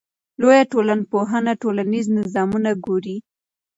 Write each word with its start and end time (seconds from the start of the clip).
لویه 0.41 0.63
ټولنپوهنه 0.71 1.53
ټولنیز 1.61 2.05
نظامونه 2.17 2.69
ګوري. 2.85 3.17